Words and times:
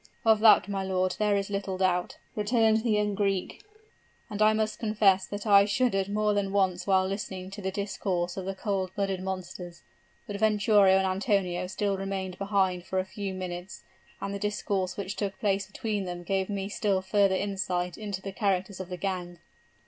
"Of 0.25 0.39
that, 0.39 0.67
my 0.67 0.83
lord, 0.83 1.15
there 1.19 1.35
is 1.37 1.51
little 1.51 1.77
doubt," 1.77 2.17
returned 2.35 2.77
the 2.81 2.89
young 2.89 3.13
Greek; 3.13 3.61
"and 4.31 4.41
I 4.41 4.51
must 4.51 4.79
confess 4.79 5.27
that 5.27 5.45
I 5.45 5.65
shuddered 5.65 6.09
more 6.09 6.33
than 6.33 6.51
once 6.51 6.87
while 6.87 7.05
listening 7.05 7.51
to 7.51 7.61
the 7.61 7.69
discourse 7.69 8.35
of 8.35 8.45
the 8.45 8.55
cold 8.55 8.89
blooded 8.95 9.21
monsters. 9.21 9.83
But 10.25 10.37
Venturo 10.39 10.85
and 10.97 11.05
Antonio 11.05 11.67
still 11.67 11.97
remained 11.97 12.39
behind 12.39 12.83
for 12.85 12.97
a 12.97 13.05
few 13.05 13.35
minutes, 13.35 13.83
and 14.19 14.33
the 14.33 14.39
discourse 14.39 14.97
which 14.97 15.15
took 15.15 15.39
place 15.39 15.67
between 15.67 16.05
them, 16.05 16.23
gave 16.23 16.49
me 16.49 16.65
a 16.65 16.69
still 16.69 17.03
further 17.03 17.35
insight 17.35 17.95
into 17.95 18.23
the 18.23 18.31
characters 18.31 18.79
of 18.79 18.89
the 18.89 18.97
gang. 18.97 19.37